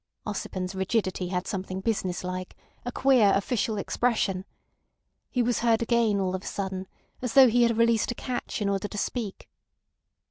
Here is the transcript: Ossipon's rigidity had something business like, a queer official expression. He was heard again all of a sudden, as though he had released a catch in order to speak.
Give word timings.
Ossipon's 0.25 0.73
rigidity 0.73 1.27
had 1.27 1.45
something 1.45 1.79
business 1.79 2.23
like, 2.23 2.57
a 2.85 2.91
queer 2.91 3.33
official 3.35 3.77
expression. 3.77 4.45
He 5.29 5.43
was 5.43 5.59
heard 5.59 5.83
again 5.83 6.19
all 6.19 6.33
of 6.33 6.41
a 6.41 6.47
sudden, 6.47 6.87
as 7.21 7.35
though 7.35 7.47
he 7.49 7.61
had 7.61 7.77
released 7.77 8.09
a 8.09 8.15
catch 8.15 8.63
in 8.63 8.69
order 8.69 8.87
to 8.87 8.97
speak. 8.97 9.47